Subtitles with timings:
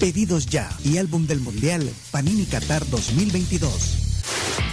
[0.00, 4.00] Pedidos Ya y Álbum del Mundial Panini Qatar 2022.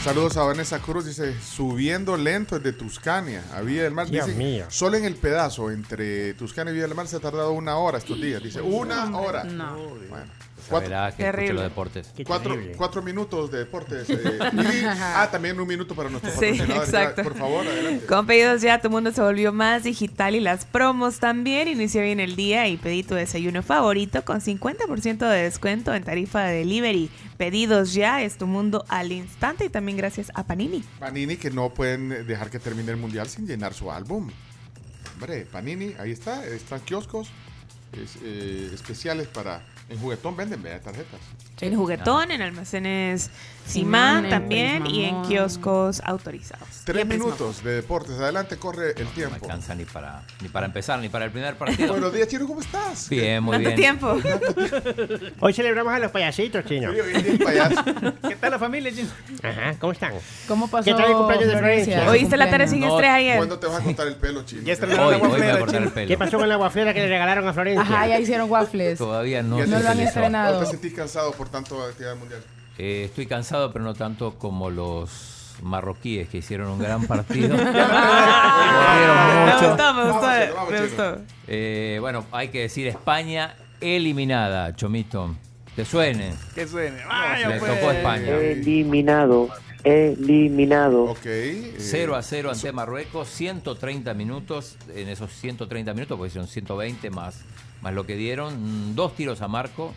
[0.03, 4.09] Saludos a Vanessa Cruz, dice, subiendo lento desde Tuscania a Villa del Mar.
[4.09, 4.65] Dios Dice, mío.
[4.69, 7.99] solo en el pedazo entre Tuscania y Villa del Mar se ha tardado una hora
[7.99, 8.41] estos días.
[8.41, 9.43] Dice, una hora.
[9.43, 9.77] No.
[10.09, 10.25] Bueno,
[10.69, 11.53] cuatro, que Terrible.
[11.53, 12.11] los deportes.
[12.77, 14.09] Cuatro, minutos de deportes.
[14.09, 16.91] eh, y- ah, también un minuto para nuestros Sí, patrocinadores.
[16.91, 17.23] Ya, exacto.
[17.23, 18.05] Por favor, adelante.
[18.05, 21.67] Con pedidos ya, tu mundo se volvió más digital y las promos también.
[21.67, 26.43] Inició bien el día y pedí tu desayuno favorito con 50% de descuento en tarifa
[26.45, 27.09] de delivery.
[27.37, 30.83] Pedidos ya es tu mundo al instante y también gracias a Panini.
[30.99, 34.29] Panini que no pueden dejar que termine el mundial sin llenar su álbum.
[35.15, 37.29] Hombre, Panini, ahí está, están kioscos
[37.93, 39.61] es, eh, especiales para...
[39.91, 41.19] En juguetón venden, vea, tarjetas.
[41.59, 43.29] En juguetón, en almacenes
[43.67, 46.67] Simán también y en kioscos autorizados.
[46.83, 48.17] Tres minutos de deportes.
[48.19, 49.35] Adelante, corre el No tiempo.
[49.35, 51.89] alcanza ni para, ni para empezar, ni para el primer partido.
[51.91, 53.07] Buenos días, Chino, ¿cómo estás?
[53.09, 53.79] Bien, muy ¿Cuánto bien.
[53.79, 54.17] tiempo?
[55.39, 56.89] Hoy celebramos a los payasitos, chino.
[56.89, 57.83] Hoy payaso.
[58.27, 59.09] ¿Qué tal la familia, Chino?
[59.43, 60.13] Ajá, ¿cómo están?
[60.47, 62.09] ¿Cómo pasó ¿Qué tal el cumpleaños de Florencia?
[62.09, 63.37] ¿Oíste la tarea sin No, estrés ayer?
[63.37, 64.63] ¿Cuándo te vas a cortar el pelo, Chino?
[64.63, 66.07] Hoy, hoy me voy a cortar el pelo.
[66.07, 67.81] ¿Qué pasó con la guaflera que le regalaron a Florencia?
[67.83, 68.97] Ajá, ya hicieron waffles.
[68.97, 70.19] Todavía no, Ya No lo han utilizó.
[70.19, 70.59] estrenado.
[70.59, 72.41] ¿No te sentís cansado por tanto actividad mundial?
[72.77, 77.55] Eh, estoy cansado, pero no tanto como los marroquíes que hicieron un gran partido.
[77.55, 77.63] Me
[79.67, 80.87] gustó, me gustó, Vamos, Chino, vamos, me Chino.
[80.89, 81.17] gustó.
[81.47, 85.35] Eh, bueno, hay que decir España eliminada, Chomito.
[85.75, 86.33] Que suene.
[86.53, 86.97] Que suene.
[87.47, 88.27] Le tocó España.
[88.35, 89.49] Eliminado,
[89.83, 91.03] eliminado.
[91.05, 91.25] Ok.
[91.25, 94.77] eh, 0 a 0 ante Marruecos, 130 minutos.
[94.93, 97.41] En esos 130 minutos, porque hicieron 120 más,
[97.81, 98.91] más lo que dieron.
[98.91, 99.93] mm, Dos tiros a marco,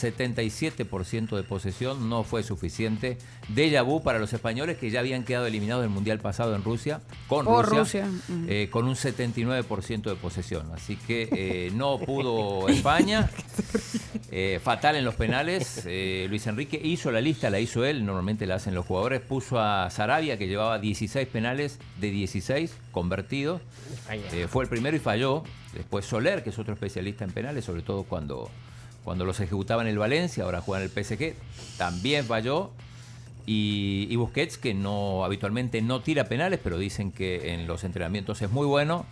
[0.00, 3.16] 77% de posesión, no fue suficiente.
[3.54, 7.00] Déjà vu para los españoles que ya habían quedado eliminados del Mundial pasado en Rusia,
[7.28, 8.08] con Por Rusia,
[8.48, 10.70] eh, con un 79% de posesión.
[10.74, 13.30] Así que eh, no pudo España.
[14.30, 15.82] Eh, fatal en los penales.
[15.86, 19.20] eh, Luis Enrique hizo la lista, la hizo él, normalmente la hacen los jugadores.
[19.20, 23.60] Puso a Sarabia, que llevaba 16 penales de 16 convertidos.
[24.10, 25.44] Eh, fue el primero y falló.
[25.74, 28.50] Después Soler, que es otro especialista en penales, sobre todo cuando,
[29.04, 31.34] cuando los ejecutaba en el Valencia, ahora juega en el PSG,
[31.78, 32.70] también falló.
[33.46, 38.40] Y, y Busquets, que no habitualmente no tira penales, pero dicen que en los entrenamientos
[38.40, 39.04] es muy bueno,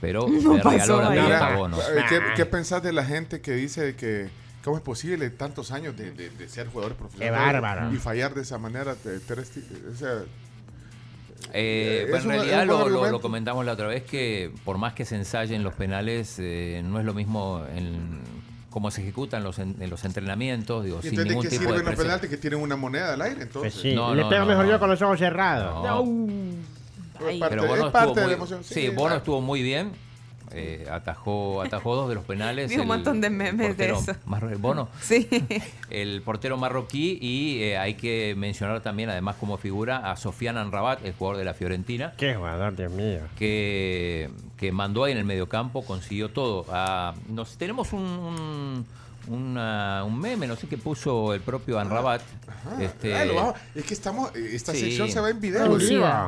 [0.00, 1.78] pero No le regaló la pelota Mira, a Bono.
[1.78, 4.28] eh, ¿qué, qué pensás de la gente que dice que
[4.62, 7.94] cómo es posible tantos años de, de- de ser jugador profesional Qué bárbaro.
[7.94, 8.92] y fallar de esa manera?
[8.94, 10.24] o sea,
[11.52, 13.10] Eh, un- en realidad un lo, lo- argumento.
[13.12, 16.98] lo comentamos la otra vez que por más que se ensayen los penales, eh, no
[17.00, 18.20] es lo mismo en
[18.70, 21.82] cómo se ejecutan los, en, en los entrenamientos, digo, ¿y sin ningún qué tipo de
[21.82, 23.42] los penaltis que tienen una moneda al aire?
[23.42, 24.70] Entonces, Pues sí, No, le no, pego no, mejor no.
[24.72, 25.82] yo con los ojos cerrados.
[25.84, 27.28] No.
[27.28, 28.64] es parte, Pero Bono es parte estuvo de la muy, emoción.
[28.64, 29.92] sí, Bono estuvo muy bien.
[30.52, 32.68] Eh, atajó, atajó dos de los penales.
[32.70, 34.58] Vi un el- montón de memes de portero eso.
[34.58, 35.28] Bono, Sí.
[35.90, 37.18] el portero marroquí.
[37.20, 41.44] Y eh, hay que mencionar también, además, como figura, a Sofian Anrabat, el jugador de
[41.44, 42.12] la Fiorentina.
[42.16, 43.20] Qué jugador, Dios mío.
[43.36, 46.66] que, que mandó ahí en el mediocampo, consiguió todo.
[46.70, 48.86] Ah, nos, tenemos un, un,
[49.28, 52.22] una- un meme, no sé qué puso el propio Anrabat.
[52.80, 54.80] este, Ah, lo vamos- es que estamos, eh, esta Sí.
[54.80, 55.76] sección se va en video.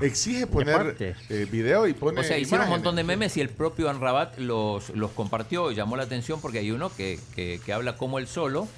[0.01, 0.97] Exige poner
[1.29, 4.39] eh, video y pone o sea, hicieron un montón de memes y el propio Anrabat
[4.39, 8.19] los, los compartió y llamó la atención porque hay uno que, que, que habla como
[8.19, 8.69] él solo.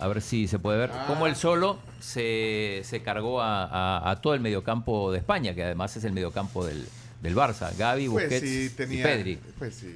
[0.00, 0.90] A ver si se puede ver.
[0.92, 1.04] Ah.
[1.06, 5.62] Como él solo se, se cargó a, a- a todo el mediocampo de España, que
[5.62, 6.84] además es el mediocampo del,
[7.22, 7.70] del Barça.
[7.76, 9.38] Gaby, Pues Busquets sí, y tenía, Pedri.
[9.58, 9.94] Pues sí.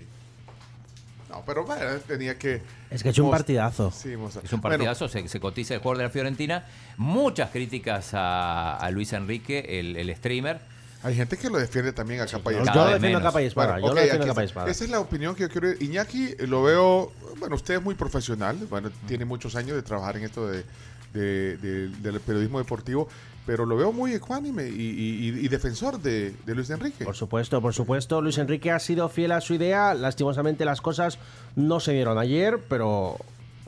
[1.28, 2.62] No, pero bueno, tenía que...
[2.91, 3.91] Es que es un mos- partidazo.
[3.91, 6.65] Sí, Es un Bueno, partidazo, se, se cotiza el jugador de la Fiorentina.
[6.97, 10.61] Muchas críticas a, a Luis Enrique, el, el streamer.
[11.02, 13.43] hay gente que lo defiende también a capa y Yo lo vez defiendo a capa
[13.43, 13.73] y espada.
[13.79, 14.70] Bueno, yo ok, lo defiendo a capa y espada.
[14.70, 15.69] Esa es la opinión que yo quiero.
[15.79, 20.25] Iñaki lo veo, bueno, usted es muy profesional, bueno, tiene muchos años de trabajar en
[20.25, 20.64] esto de,
[21.12, 23.08] de- de- del periodismo deportivo,
[23.49, 27.03] pero lo veo muy ecuánime y, y- y- y defensor de, de Luis Enrique.
[27.03, 28.21] Por supuesto, por supuesto.
[28.21, 29.95] Luis Enrique ha sido fiel a su idea.
[29.95, 31.19] Lastimosamente las cosas
[31.56, 33.17] no se vieron ayer, pero,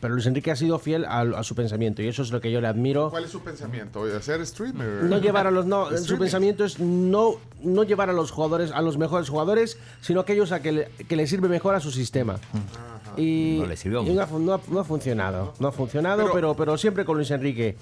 [0.02, 2.52] pero Luis Enrique ha sido fiel a, a su pensamiento y eso es lo que
[2.52, 3.08] yo le admiro.
[3.08, 4.04] ¿Cuál es su pensamiento?
[4.04, 5.04] ¿Hacer streamer?
[5.04, 6.20] No llevar a los no, su Streaming.
[6.24, 10.60] pensamiento es no, no llevar a los jugadores, a los mejores jugadores, sino aquellos a
[10.60, 12.36] que le, que le sirve mejor a su sistema.
[13.16, 15.54] Y, No le sirvió y no, ha, no ha- no ha funcionado.
[15.58, 17.76] No ha funcionado, Pero- pero, pero, siempre con Luis Enrique.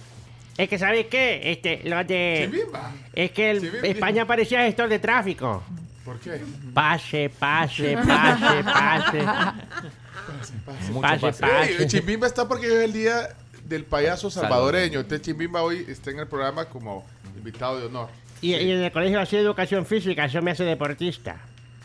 [0.59, 1.53] Es que, ¿sabes qué?
[1.53, 2.49] Este, lo de...
[2.51, 2.93] Chimbimba.
[3.15, 3.65] Es que el-.
[3.85, 5.63] España parecía gestor de tráfico.
[6.05, 6.41] ¿Por qué?
[6.75, 9.23] Pase, pase, pase, pase.
[10.91, 11.41] Mucho Pase, pase.
[11.41, 11.79] pase.
[11.79, 13.29] Sí, Chimbimba está porque hoy es el día
[13.65, 15.01] del payaso salvadoreño.
[15.01, 17.07] Entonces Chimbimba hoy está en el programa como
[17.37, 18.09] invitado de honor.
[18.41, 21.37] Y, y en el colegio hacía educación física, eso me hace deportista.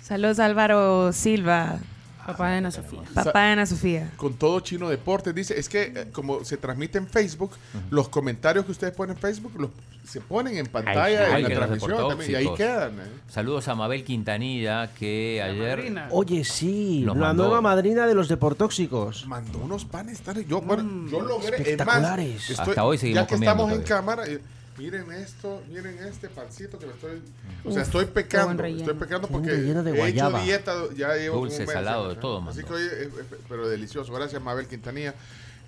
[0.01, 1.79] Saludos Álvaro Silva,
[2.25, 2.99] Papá de Ana Sofía.
[3.13, 4.11] papá de Ana Sofía.
[4.17, 5.35] Con todo Chino Deportes.
[5.35, 7.51] Dice, es que eh, como se transmite en Facebook,
[7.89, 9.69] los comentarios que ustedes ponen en Facebook los,
[10.07, 12.99] se ponen en pantalla Ay, en la transmisión también, y ahí quedan.
[12.99, 13.03] eh.
[13.29, 15.77] Saludos a Mabel Quintanilla, que ayer...
[15.77, 16.07] madrina.
[16.11, 19.25] Oye, sí, Nos la mandó- nueva madrina de los deportóxicos.
[19.27, 20.43] Mandó unos panes tan...
[20.45, 21.47] Yo, bueno, yo logré...
[21.57, 22.49] es más, espectaculares.
[22.49, 24.23] estoy- Hasta hoy seguimos Ya que comiendo estamos en cámara...
[24.27, 24.39] eh,
[24.77, 27.21] Miren esto, miren este pancito que me estoy...
[27.63, 31.73] O sea, estoy pecando, estoy pecando porque he hecho dieta, ya llevo Dulce, un mes,
[31.73, 34.11] salado, de todo Así que hoy, eh, eh, pero delicioso.
[34.11, 35.13] Gracias, Mabel Quintanilla,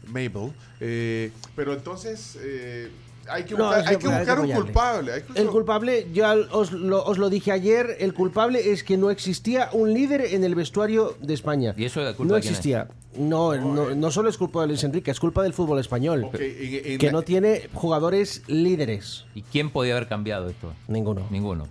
[0.08, 0.52] Mabel.
[0.80, 2.90] Eh, pero entonces, eh,
[3.30, 5.14] hay que buscar, hay que un culpable.
[5.14, 8.98] hay que- El culpable, ya os lo, os lo dije ayer, el culpable es que
[8.98, 11.74] no existía un líder en el vestuario de España.
[11.78, 12.60] ¿Y eso es culpa No de quién es?
[12.60, 12.88] existía.
[13.18, 16.26] No, no, no solo es culpa de Luis Enrique, es culpa del fútbol español.
[16.26, 19.26] Ok, en- en que la- no tiene jugadores líderes.
[19.34, 20.74] ¿Y quién podía haber cambiado esto?
[20.90, 21.22] Ninguno.
[21.32, 21.68] Ninguno.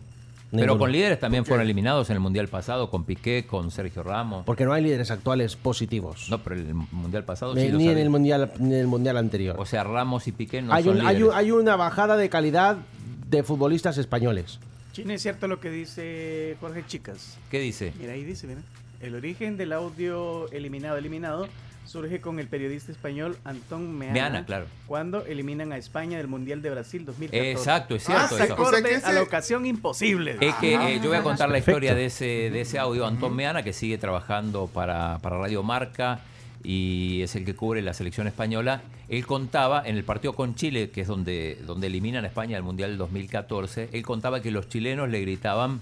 [0.56, 4.44] Pero con líderes también fueron eliminados en el Mundial pasado, con Piqué, con Sergio Ramos.
[4.44, 6.28] Porque no hay líderes actuales positivos.
[6.30, 8.86] No, pero el Mundial pasado ni sí lo ni en el mundial, ni en el
[8.86, 9.56] mundial anterior.
[9.58, 11.28] O sea, Ramos y Piqué no hay, son un- hay, líderes.
[11.32, 12.78] un- hay una bajada de calidad
[13.28, 14.58] de futbolistas españoles.
[14.92, 17.36] Chino, es cierto lo que dice Jorge Chicas.
[17.50, 17.92] ¿Qué dice?
[17.98, 18.60] Mira, ahí dice, mira.
[19.00, 21.48] El origen del audio eliminado, eliminado,
[21.84, 24.12] surge con el periodista español Antón Meana.
[24.14, 24.66] Meana, claro.
[24.86, 27.50] Cuando eliminan a España del Mundial de Brasil 2014.
[27.52, 28.52] Exacto, es Ah, cierto se eso.
[28.54, 30.36] acorde O sea que ese- a la ocasión imposible.
[30.40, 31.70] Es que eh, yo voy a contar la Perfecto.
[31.72, 33.06] historia de ese, de ese audio.
[33.06, 36.20] Antón Meana, que sigue trabajando para, para Radio Marca
[36.62, 38.82] y es el que cubre la selección española.
[39.08, 42.62] Él contaba en el partido con Chile, que es donde, donde eliminan a España del
[42.64, 45.80] Mundial del 2014, él contaba que los chilenos le gritaban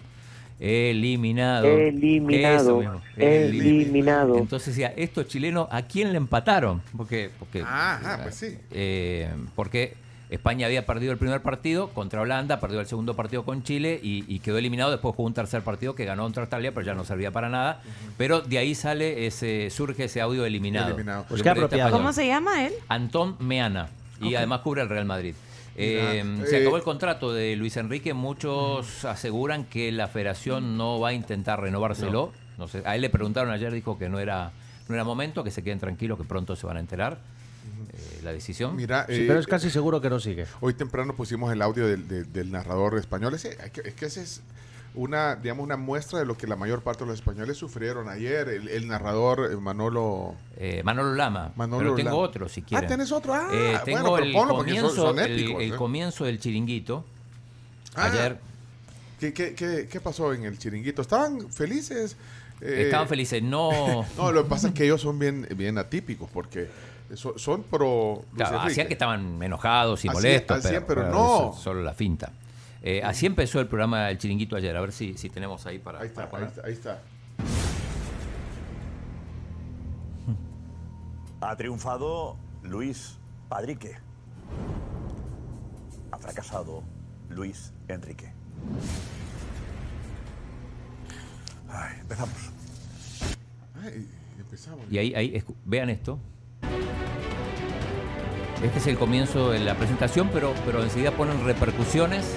[0.62, 1.66] eliminado.
[1.66, 2.60] Eliminado.
[2.60, 4.38] Eso mismo, eliminado.
[4.38, 6.80] Entonces decía, estos chilenos, ¿a quién le empataron?
[6.96, 8.56] Porque, porque, Ah, ah, pues sí.
[8.70, 9.94] eh, porque
[10.30, 14.24] España había perdido el primer partido contra Holanda, perdió el segundo partido con Chile y,
[14.32, 14.90] y quedó eliminado.
[14.92, 17.82] Después jugó un tercer partido que ganó contra Australia, pero ya no servía para nada.
[18.16, 20.86] Pero de ahí sale ese, surge ese audio eliminado.
[20.88, 21.26] Eliminado.
[21.28, 21.42] Pues.
[21.90, 22.72] ¿Cómo se llama él?
[22.88, 23.88] Antón Meana.
[24.20, 25.34] Y además cubre el Real Madrid.
[25.76, 28.14] Eh, Mira, se eh, acabó el contrato de Luis Enrique.
[28.14, 32.32] Muchos aseguran que la federación no va a intentar renovárselo.
[32.58, 32.68] No.
[32.68, 34.52] sé, a él le preguntaron ayer, dijo que no era,
[34.88, 37.18] no era momento, que se queden tranquilos, que pronto se van a enterar
[37.94, 38.76] eh, la decisión.
[38.76, 40.46] Mira, Sí, eh, pero es casi seguro que no sigue.
[40.60, 43.34] Hoy temprano pusimos el audio del, de- del narrador español.
[43.34, 44.42] Ese, es que ese es
[44.94, 48.48] una, digamos, una muestra de lo que la mayor parte de los españoles sufrieron ayer.
[48.48, 50.34] El, el narrador eh, Manolo.
[50.56, 51.52] Eh, Manolo Lama.
[51.56, 52.22] Manolo pero tengo Lama.
[52.22, 52.84] otro, si quieren.
[52.84, 53.32] Ah, ¿tenés otro?
[53.34, 57.04] Ah, Eh, tengo bueno, el, son- comienzo, son el- épicos, el comienzo del chiringuito.
[57.94, 58.38] Ah, Ayer
[59.20, 61.02] ¿qué, qué, qué, qué pasó en el chiringuito?
[61.02, 62.16] ¿Estaban felices?
[62.60, 63.42] Eh, estaban felices.
[63.42, 64.04] No.
[64.16, 66.68] No, lo que pasa es que ellos son bien, bien atípicos porque
[67.14, 68.24] son, son pro.
[68.36, 71.52] Claro, hacían que estaban enojados y Así- molestos, así, pero, pero pero no.
[71.54, 72.30] solo la finta.
[72.84, 74.76] Eh, así empezó el programa El Chiringuito ayer.
[74.76, 77.02] A ver si, si tenemos ahí para, Ahí está, para ahí está, ahí está.
[81.40, 83.18] Ha triunfado Luis
[83.48, 83.96] Padrique.
[86.10, 86.82] Ha fracasado
[87.28, 88.32] Luis Enrique.
[91.68, 92.34] Ay, empezamos.
[93.82, 94.08] Ay,
[94.38, 94.86] empezamos.
[94.90, 96.18] Y ahí, ahí vean esto.
[98.62, 102.36] Este es el comienzo de la presentación, pero, pero enseguida ponen repercusiones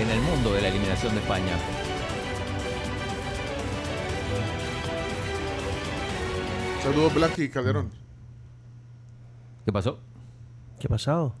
[0.00, 1.52] en el mundo de la eliminación de España.
[6.82, 7.90] Saludos, Blanqui y Calderón.
[9.64, 9.98] ¿Qué pasó?
[10.78, 11.34] ¿Qué ha pasado?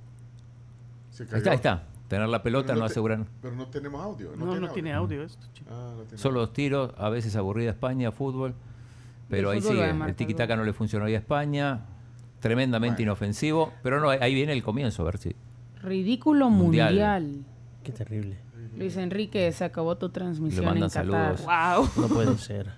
[1.10, 1.84] Se Ahí está, ahí está.
[2.08, 3.26] Tener la pelota, Pero no te- aseguran.
[3.40, 4.32] Pero no tenemos audio.
[4.36, 5.46] No, no tiene audio esto.
[5.52, 5.70] chico.
[5.72, 8.54] Ah, no tiene Solo dos tiros, a veces aburrida España, fútbol.
[9.28, 9.88] Pero El ahí sigue.
[9.90, 11.86] El tiki-taka no le funcionó a España.
[12.40, 13.72] Tremendamente inofensivo.
[13.82, 15.36] Pero no, ahí viene el comienzo, a ver si.
[15.82, 16.88] Ridículo Mundial.
[16.88, 17.44] mundial.
[17.84, 18.38] Qué terrible.
[18.76, 21.06] Luis Enrique, se acabó tu transmisión mandan en Qatar.
[21.06, 21.44] saludos.
[21.96, 22.02] Wow.
[22.02, 22.72] No puede ser.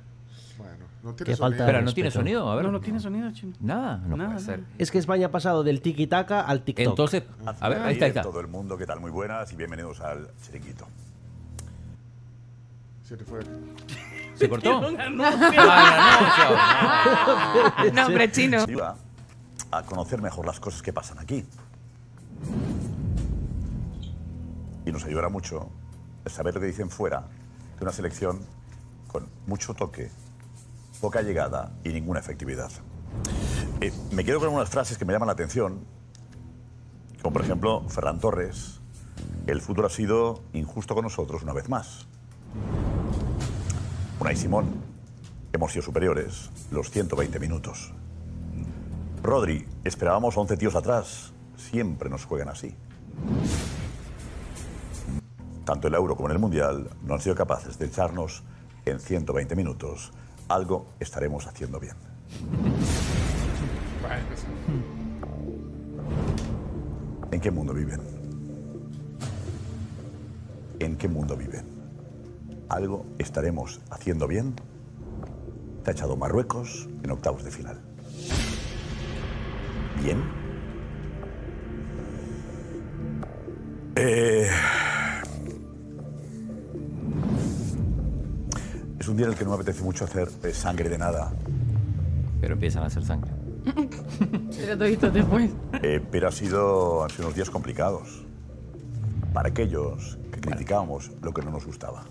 [0.59, 1.57] Bueno, no Qué tiene falta sonido.
[1.57, 2.51] de Espera, ¿no tiene sonido?
[2.51, 2.65] A ver.
[2.65, 3.53] No, no tiene sonido, chino.
[3.61, 4.65] Nada, no Nada, puede ser.
[4.79, 6.87] Es que España ha pasado del tiki-taka al TikTok.
[6.89, 7.23] Entonces,
[7.61, 8.23] a ver, ahí está, ahí está.
[8.23, 9.01] Todo el mundo, ¿qué tal?
[9.01, 10.87] Muy buenas y bienvenidos al chiringuito.
[13.05, 13.41] Se te fue.
[14.35, 14.79] ¿Se cortó?
[14.89, 15.59] Un anuncio.
[15.59, 17.85] Ah.
[17.93, 18.65] No, hombre, chino.
[18.67, 18.97] Iba
[19.71, 21.45] a conocer mejor las cosas que pasan aquí.
[24.85, 25.69] Y nos ayudará mucho
[26.27, 27.29] saber lo que dicen fuera
[27.79, 28.41] de una selección
[29.09, 30.11] con mucho toque,
[31.01, 32.71] poca llegada y ninguna efectividad.
[33.81, 35.85] Eh, me quedo con unas frases que me llaman la atención,
[37.21, 38.81] Como por ejemplo Ferran Torres.
[39.47, 42.07] El fútbol ha sido injusto con nosotros una vez más.
[44.21, 44.67] Unai Simón.
[45.53, 47.93] Hemos sido superiores los 120 minutos.
[49.23, 51.33] Rodri, esperábamos 11 tíos atrás.
[51.57, 52.75] Siempre nos juegan así.
[55.65, 58.43] Tanto el Euro como en el Mundial no han sido capaces de echarnos
[58.85, 60.13] en 120 minutos.
[60.49, 61.95] Algo estaremos haciendo bien.
[67.31, 68.01] ¿En qué mundo viven?
[70.81, 71.65] ¿En qué mundo viven?
[72.69, 74.55] Algo estaremos haciendo bien.
[75.85, 77.81] Te ha echado Marruecos en octavos de final.
[80.03, 80.43] ¿Bien?
[83.95, 84.42] Eh,
[89.23, 91.33] día en el que no me apetece mucho hacer eh, sangre de nada.
[92.41, 93.31] Pero empiezan a hacer sangre.
[94.57, 95.51] Pero después.
[95.81, 98.25] Eh, pero ha sido, han sido unos días complicados.
[99.33, 102.05] Para aquellos que criticábamos lo que no nos gustaba.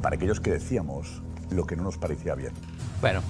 [0.00, 2.52] Para aquellos que decíamos lo que no nos parecía bien.
[3.02, 3.20] Bueno,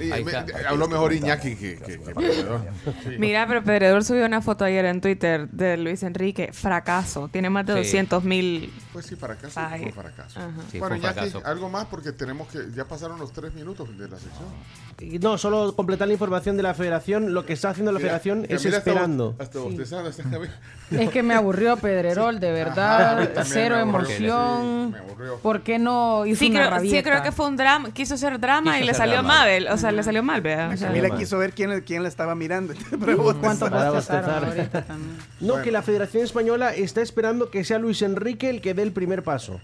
[0.00, 0.46] Y Ahí me- está.
[0.68, 2.60] habló mejor Iñaki que, que, que Pedredor.
[3.04, 3.16] Sí.
[3.18, 6.50] Mira, pero Pedredor subió una foto ayer en Twitter de Luis Enrique.
[6.52, 7.28] Fracaso.
[7.28, 7.78] Tiene más de Sí.
[7.80, 8.72] 200 mil.
[8.92, 9.82] Pues sí, fracaso Ay.
[9.84, 10.40] fue fracaso.
[10.40, 10.50] Ajá.
[10.70, 11.42] Sí, bueno, fue Iñaki, fracaso.
[11.46, 12.58] algo más porque tenemos que.
[12.74, 14.48] Ya pasaron los tres minutos de la sección.
[15.00, 17.32] Y No, solo completar la información de la federación.
[17.34, 19.36] Lo que está haciendo la Mira, federación mira, es mira, hasta esperando.
[19.38, 20.50] Hasta bostezando, está Javier.
[20.90, 23.30] Es que me aburrió Pedrerol, de verdad.
[23.44, 24.08] cero me aburrió.
[24.18, 24.86] emoción.
[24.86, 25.38] Sí, me aburrió.
[25.38, 27.90] ¿Por qué no hizo Sí una creo, sí, creo que fue un drama.
[27.92, 29.28] Quiso ser drama Quiso y le salió drama.
[29.28, 29.68] mal.
[29.70, 30.72] O sea, le salió mal, ¿verdad?
[30.72, 32.74] O sea, Camila quiso ver quién, quién la estaba mirando.
[32.90, 34.44] Pero ¿Cuántos Para bostezaron bostezar.
[34.44, 35.16] ahorita también?
[35.40, 38.92] No, que la Federación Española está esperando que sea Luis Enrique el que dé el
[38.92, 39.60] primer paso.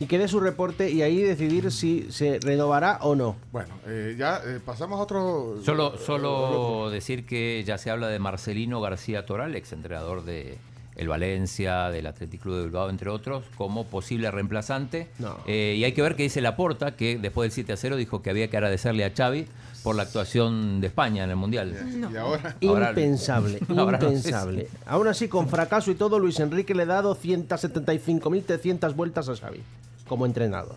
[0.00, 3.34] Y que dé su reporte y ahí decidir si se renovará o no.
[3.50, 5.56] Bueno, eh, ya eh, pasamos a otro.
[5.64, 10.58] Solo, solo decir que ya se habla de Marcelino García Toral, ex entrenador de
[10.98, 15.08] el Valencia, del Athletic Club de Bilbao, entre otros, como posible reemplazante.
[15.18, 15.38] No.
[15.46, 18.20] Eh, y hay que ver qué dice Laporta, que después del 7 a 0 dijo
[18.20, 19.46] que había que agradecerle a Xavi
[19.84, 21.74] por la actuación de España en el Mundial.
[22.12, 22.56] Y ahora.
[22.66, 24.68] Ahora- impensable, ahora no sé si- impensable.
[24.86, 29.62] Aún así, con fracaso y todo, Luis Enrique le da 275.300 vueltas a Xavi
[30.06, 30.76] como entrenador.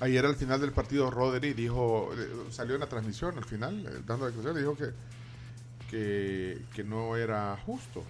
[0.00, 4.00] Ayer al final del partido Rodri dijo, eh, salió en la transmisión al final, eh,
[4.06, 4.90] dando declaraciones, dijo que,
[5.90, 8.04] que, que no era justo,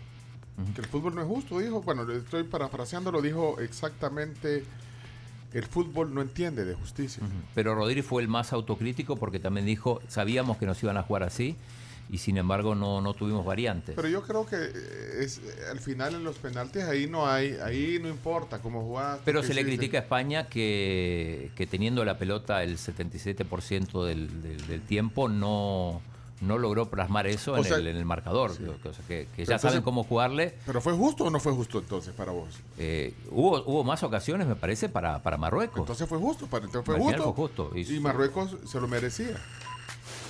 [0.75, 4.65] que el fútbol no es justo, dijo, bueno, le estoy parafraseando, lo dijo exactamente,
[5.53, 7.23] el fútbol no entiende de justicia.
[7.55, 11.23] Pero Rodríguez fue el más autocrítico porque también dijo, sabíamos que nos iban a jugar
[11.23, 11.57] así
[12.11, 13.95] y sin embargo no, no tuvimos variantes.
[13.95, 14.73] Pero yo creo que eh,
[15.21, 19.23] es eh, al final en los penaltis ahí no hay, ahí no importa cómo jugaste.
[19.27, 24.67] Pero se le critica a España que, que teniendo la pelota el 77% del, del-
[24.67, 26.01] del tiempo no,
[26.41, 28.57] no logró plasmar eso en, sea, el, en el marcador.
[28.57, 30.55] Que, o sea, que- ya entonces- saben cómo jugarle.
[30.67, 32.49] ¿Pero fue justo o no fue justo entonces para vos?
[32.79, 35.79] Eh, hubo, hubo más ocasiones, me parece, para, para Marruecos.
[35.81, 37.23] Entonces fue justo, para, entonces fue justo.
[37.25, 37.71] fue justo.
[37.75, 39.37] Y- Y, Marruecos se lo merecía.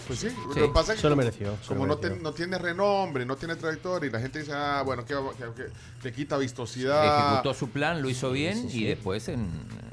[0.06, 1.94] Pues sí, Sí, lo que pasa es que se lo como- mereció, se Como lo
[1.94, 5.14] no, te- no tiene renombre, no tiene trayectoria, y la gente dice, ah, bueno, que,
[5.14, 5.68] que- que
[6.02, 7.28] le quita vistosidad.
[7.28, 8.84] Ejecutó su plan, lo hizo bien sí, sí.
[8.84, 9.40] y después en,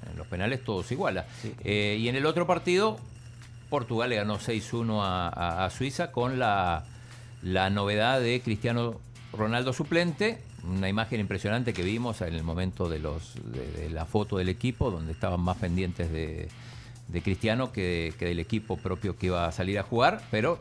[0.10, 1.25] en los penales todo se iguala.
[1.65, 2.98] Eh, y en el otro partido,
[3.69, 6.86] Portugal le ganó 6-1 a, Suiza con la,
[7.41, 9.00] la novedad de Cristiano
[9.34, 10.39] Ronaldo suplente.
[10.63, 14.89] Una imagen impresionante que vimos en el momento de, los, de la foto del equipo,
[14.89, 16.48] donde estaban más pendientes de,
[17.07, 20.24] de Cristiano que, que del equipo propio que iba a salir a jugar.
[20.31, 20.60] Pero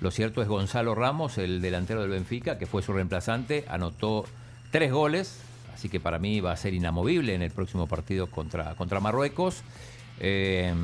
[0.00, 4.24] lo cierto es Gonzalo Ramos, el delantero del Benfica, que fue su reemplazante, anotó
[4.70, 5.40] tres goles,
[5.74, 9.62] así que para mí va a ser inamovible en el próximo partido contra, contra Marruecos.
[10.20, 10.74] Eh,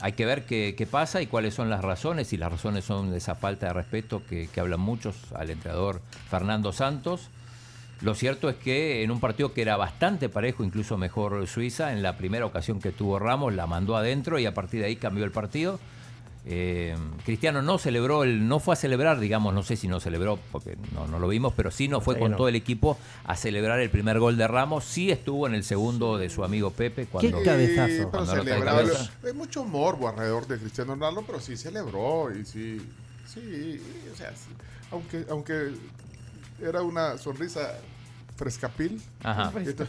[0.00, 3.18] hay que ver qué, pasa y cuáles son las razones, y las razones son de
[3.18, 7.28] esa falta de respeto que, que hablan muchos al entrenador Fernando Santos.
[8.00, 12.02] Lo cierto es que en un partido que era bastante parejo, incluso mejor Suiza, en
[12.02, 15.24] la primera ocasión que tuvo Ramos la mandó adentro y a partir de ahí cambió
[15.24, 15.78] el partido.
[16.46, 20.38] Eh, Cristiano no celebró, el, no fue a celebrar, digamos, no sé si no celebró,
[20.50, 22.36] porque no, no lo vimos, pero sí no fue Sí, con no.
[22.38, 24.84] todo el equipo a celebrar el primer gol de Ramos.
[24.84, 27.06] Sí estuvo en el segundo de su amigo Pepe.
[27.06, 28.10] Cuando, Qué cabezazo.
[28.10, 28.32] Cuando
[28.64, 29.10] cabeza.
[29.24, 32.80] Hay mucho morbo alrededor de Cristiano Ronaldo, pero sí celebró y sí,
[33.26, 33.80] sí,
[34.12, 34.48] o sea, sí.
[34.90, 35.72] aunque, aunque
[36.62, 37.74] era una sonrisa
[38.36, 39.00] frescapil.
[39.22, 39.52] Ajá.
[39.60, 39.86] Esto-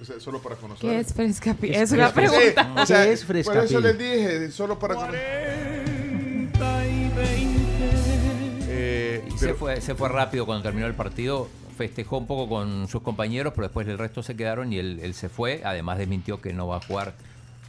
[0.00, 0.88] o sea, solo para conocer.
[0.90, 1.74] ¿Qué es frescapil?
[1.74, 2.64] Es Es una pregunta.
[2.64, 6.28] Sí, o sea, ¿Qué es Por eso les dije, solo para conocer.
[8.70, 11.48] Eh, Y se pero- fue, se fue rápido cuando terminó el partido.
[11.76, 15.14] Festejó un poco con sus compañeros, pero después el resto se quedaron y él, él
[15.14, 15.62] se fue.
[15.64, 17.14] Además desmintió que no va a jugar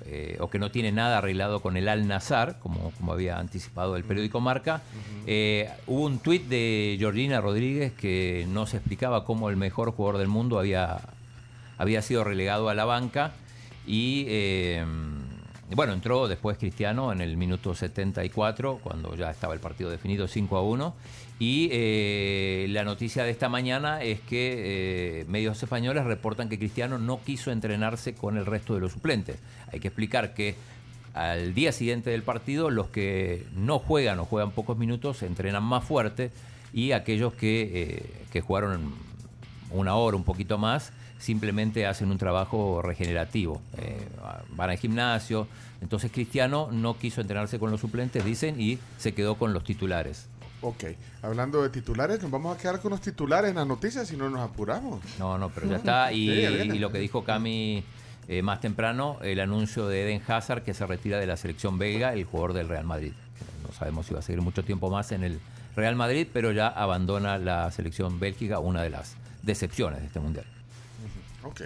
[0.05, 3.95] eh, o que no tiene nada arreglado con el Al Nazar, como, como había anticipado
[3.97, 4.81] el periódico Marca.
[5.27, 10.17] Eh, hubo un tuit de Georgina Rodríguez que no se explicaba cómo el mejor jugador
[10.19, 10.99] del mundo había,
[11.79, 13.31] había sido relegado a la banca
[13.87, 14.85] y eh,
[15.71, 20.57] bueno, entró después Cristiano en el minuto 74, cuando ya estaba el partido definido 5
[20.57, 20.95] a 1.
[21.39, 26.97] Y eh, la noticia de esta mañana es que eh, medios españoles reportan que Cristiano
[26.97, 29.39] no quiso entrenarse con el resto de los suplentes.
[29.71, 30.55] Hay que explicar que
[31.13, 35.83] al día siguiente del partido los que no juegan o juegan pocos minutos entrenan más
[35.83, 36.31] fuerte
[36.73, 38.93] y aquellos que, que jugaron
[39.71, 43.61] una hora, un poquito más, simplemente hacen un trabajo regenerativo.
[43.77, 44.07] Eh,
[44.55, 45.47] van al gimnasio.
[45.81, 50.27] Entonces Cristiano no quiso entrenarse con los suplentes, dicen, y se quedó con los titulares.
[50.61, 50.83] Ok,
[51.21, 54.29] hablando de titulares, nos vamos a quedar con los titulares en las noticias si no
[54.29, 54.99] nos apuramos.
[55.17, 56.11] No, no, pero ya está.
[56.11, 56.75] Y, Sí, ya viene.
[56.75, 57.83] y lo que dijo Cami
[58.27, 62.13] eh, más temprano, el anuncio de Eden Hazard que se retira de la selección belga,
[62.13, 63.13] el jugador del Real Madrid.
[63.65, 65.39] No sabemos si va a seguir mucho tiempo más en el
[65.75, 70.45] Real Madrid, pero ya abandona la selección bélgica, una de las decepciones de este mundial.
[71.43, 71.61] Ok.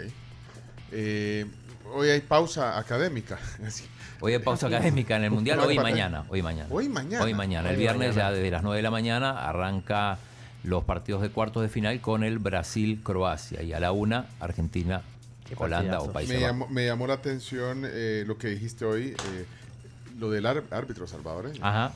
[0.91, 1.45] Eh,
[1.93, 3.37] hoy hay pausa académica.
[4.19, 6.23] Hoy hay pausa académica en el mundial, hoy y mañana.
[6.29, 6.69] Hoy y mañana.
[6.71, 7.23] Hoy y mañana.
[7.25, 7.69] Hoy mañana.
[7.69, 8.29] El Hoy viernes mañana.
[8.29, 10.17] ya desde las 9 de la mañana arranca
[10.63, 15.01] los partidos de cuartos de final con el Brasil-Croacia y a la una Argentina,
[15.57, 16.57] Holanda o Países Me Bajos.
[16.59, 19.45] llamó, me llamó la atención eh, lo que dijiste hoy, eh,
[20.17, 21.59] lo del árbitro salvadoreño.
[21.65, 21.91] Ajá.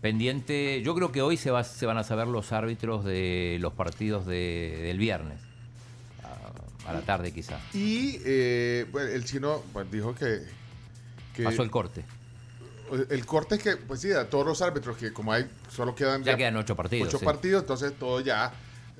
[0.00, 3.72] Pendiente, yo creo que hoy se, va, se van a saber los árbitros de los
[3.72, 5.40] partidos de- del viernes.
[6.88, 7.58] A, la tarde quizá.
[7.74, 10.42] Y eh, bueno, el chino pues, dijo que,
[11.34, 12.04] que- Pasó el corte.
[13.10, 16.24] El corte es que, pues sí, a todos los árbitros que como hay, solo quedan...
[16.24, 17.24] Ya quedan ocho partidos, Ocho sí.
[17.26, 18.50] partidos, entonces todos ya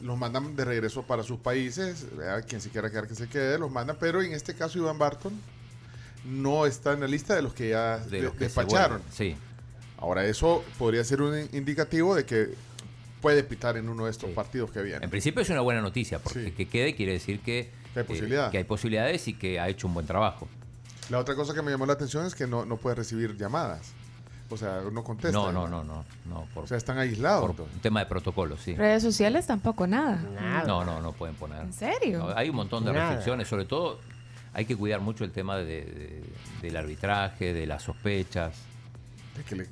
[0.02, 2.04] los mandan de regreso para sus países.
[2.14, 2.44] ¿verdad?
[2.46, 3.96] Quien se quiera quedar que se quede, los mandan.
[3.98, 5.32] Pero en este caso Iván Barton
[6.26, 9.00] no está en la lista de los que ya De de- los que se despacharon.
[9.10, 9.34] Sí.
[9.96, 12.48] Ahora, eso podría ser un indicativo de que
[13.22, 15.02] puede pitar en uno de estos partidos que vienen.
[15.02, 18.58] En principio es una buena noticia, porque que quede quiere decir que, hay eh, que
[18.58, 20.48] hay posibilidades y que ha hecho un buen trabajo.
[21.10, 23.92] La otra cosa que me llamó la atención es que no, no puede recibir llamadas.
[24.50, 25.36] O sea, no contesta.
[25.36, 26.04] No, no, no, no.
[26.26, 27.54] no por, O sea, están aislados.
[27.54, 28.74] por un tema de protocolo, sí.
[28.74, 30.64] Redes sociales tampoco nada.
[30.66, 31.60] No, no, no pueden poner.
[31.62, 32.18] ¿En serio?
[32.20, 33.08] No, hay un montón de Nada.
[33.08, 33.98] restricciones, sobre todo
[34.54, 36.24] hay que cuidar mucho el tema de, de-
[36.62, 38.54] del arbitraje, de las sospechas.
[39.36, 39.66] De que le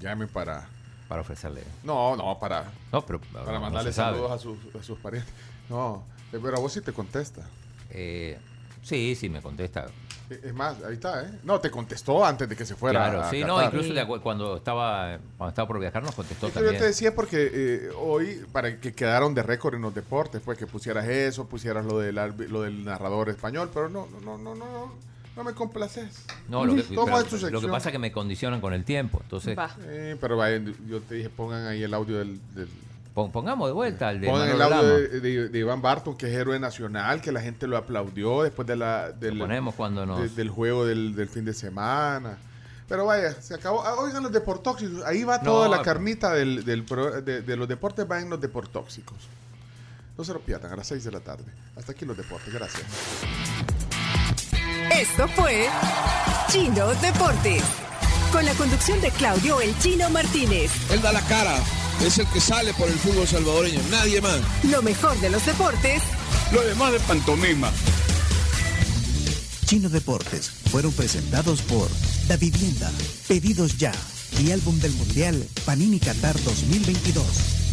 [0.00, 0.68] llamen para...
[1.08, 1.62] Para ofrecerle.
[1.82, 2.64] No, no, para...
[2.92, 5.32] No, pero Para no mandarle saludos a sus, a sus parientes.
[5.68, 7.42] No, eh, pero a vos sí te contesta.
[7.90, 8.38] Eh,
[8.82, 9.86] sí, sí, me contesta.
[10.30, 11.30] Eh, Es más, ahí está, ¿eh?
[11.42, 13.00] No, te contestó antes de que se fuera.
[13.00, 13.92] Claro, a sí, no, incluso
[14.22, 16.74] cuando estaba cuando estaba por viajar nos contestó también.
[16.74, 20.58] yo te decía porque eh, hoy, para que quedaron de récord en los deportes, pues
[20.58, 22.14] que pusieras eso, pusieras lo del,
[22.48, 24.94] lo del narrador español, pero no, no, no, no, no,
[25.36, 26.24] no me complaces.
[26.48, 29.20] No, lo que, Toma pero lo que pasa es que me condicionan con el tiempo.
[29.22, 32.40] Entonces, Eh, pero vaya, yo te dije, pongan ahí el audio del...
[33.14, 36.32] pongamos de vuelta el de pongan el audio de, de- de Iván Barton, que es
[36.34, 40.28] héroe nacional, que la gente lo aplaudió después de la, del, ponemos cuando nos- de-
[40.30, 42.36] del juego del, del fin de semana.
[42.88, 43.82] Pero vaya, se acabó.
[43.82, 45.02] Ah, oigan los deportóxicos.
[45.06, 48.28] Ahí va No, toda la carnita del, del pro- de, de los deportes, va en
[48.28, 49.16] los deportóxicos.
[50.18, 51.44] No se lo pierdan a las 6 de la tarde.
[51.76, 52.52] Hasta aquí los deportes.
[52.52, 52.82] Gracias.
[54.92, 55.66] Esto fue
[56.48, 57.62] Chino Deportes.
[58.30, 60.70] Con la conducción de Claudio El Chino Martínez.
[60.92, 61.56] Él da la cara,
[62.02, 64.40] es el que sale por el fútbol salvadoreño, nadie más.
[64.64, 66.02] Lo mejor de los deportes
[66.52, 67.70] Lo demás de pantomima.
[69.66, 71.88] Chino Deportes fueron presentados por
[72.28, 72.90] Da Vivienda,
[73.26, 73.92] Pedidos Ya
[74.38, 77.63] y Álbum del Mundial Panini Qatar 2022.